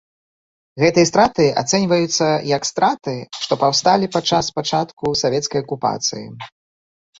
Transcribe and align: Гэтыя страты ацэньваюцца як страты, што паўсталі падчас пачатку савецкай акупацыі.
Гэтыя 0.83 1.07
страты 1.09 1.45
ацэньваюцца 1.63 2.29
як 2.53 2.65
страты, 2.71 3.15
што 3.45 3.53
паўсталі 3.65 4.11
падчас 4.17 4.45
пачатку 4.59 5.15
савецкай 5.25 5.59
акупацыі. 5.69 6.27